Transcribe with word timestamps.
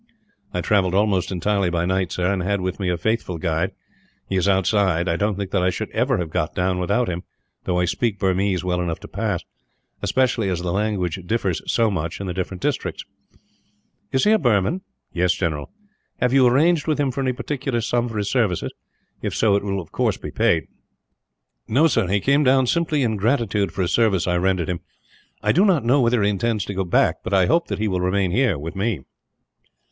"I 0.51 0.61
travelled 0.61 0.95
almost 0.95 1.31
entirely 1.31 1.69
by 1.69 1.85
night, 1.85 2.11
sir; 2.11 2.33
and 2.33 2.41
I 2.41 2.47
had 2.47 2.59
with 2.61 2.79
me 2.79 2.89
a 2.89 2.97
faithful 2.97 3.37
guide. 3.37 3.69
He 4.27 4.35
is 4.35 4.47
outside. 4.47 5.07
I 5.07 5.15
don't 5.15 5.35
think 5.35 5.51
that 5.51 5.61
I 5.61 5.69
should 5.69 5.91
ever 5.91 6.17
have 6.17 6.31
got 6.31 6.55
down 6.55 6.79
without 6.79 7.07
him, 7.07 7.21
though 7.65 7.77
I 7.79 7.85
speak 7.85 8.17
Burmese 8.17 8.63
well 8.63 8.81
enough 8.81 8.99
to 9.01 9.07
pass 9.07 9.43
especially 10.01 10.49
as 10.49 10.63
the 10.63 10.71
language 10.71 11.19
differs 11.27 11.61
so 11.71 11.91
much, 11.91 12.19
in 12.19 12.25
the 12.25 12.33
different 12.33 12.61
districts." 12.63 13.05
"Is 14.11 14.23
he 14.23 14.31
a 14.31 14.39
Burman?" 14.39 14.81
"Yes, 15.13 15.33
general." 15.33 15.69
"Have 16.19 16.33
you 16.33 16.47
arranged 16.47 16.87
with 16.87 16.99
him 16.99 17.11
for 17.11 17.21
any 17.21 17.31
particular 17.31 17.79
sum 17.79 18.09
for 18.09 18.17
his 18.17 18.27
services? 18.31 18.73
If 19.21 19.35
so, 19.35 19.55
it 19.55 19.63
will 19.63 19.79
of 19.79 19.91
course 19.91 20.17
be 20.17 20.31
paid." 20.31 20.63
"No, 21.67 21.85
sir; 21.85 22.07
he 22.07 22.19
came 22.21 22.43
down 22.43 22.65
simply 22.65 23.03
in 23.03 23.17
gratitude 23.17 23.71
for 23.71 23.83
a 23.83 23.87
service 23.87 24.25
I 24.25 24.37
rendered 24.37 24.67
him. 24.67 24.79
I 25.43 25.51
do 25.51 25.63
not 25.63 25.85
know 25.85 26.01
whether 26.01 26.23
he 26.23 26.29
intends 26.31 26.65
to 26.65 26.73
go 26.73 26.85
back; 26.85 27.17
but 27.23 27.35
I 27.35 27.45
hope 27.45 27.67
that 27.67 27.77
he 27.77 27.87
will 27.87 28.01
remain 28.01 28.31
here, 28.31 28.57
with 28.57 28.75
me." 28.75 29.01